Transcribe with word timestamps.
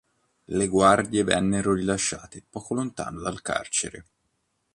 Le 0.45 0.67
guardie 0.67 1.21
vennero 1.23 1.75
rilasciate 1.75 2.43
poco 2.49 2.73
lontano 2.73 3.19
dal 3.21 3.43
carcere. 3.43 4.05